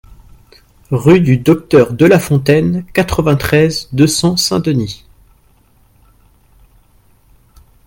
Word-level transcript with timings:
Rue 0.89 1.19
du 1.21 1.37
Docteur 1.37 1.93
Delafontaine, 1.93 2.85
quatre-vingt-treize, 2.91 3.87
deux 3.93 4.07
cents 4.07 4.35
Saint-Denis 4.35 5.05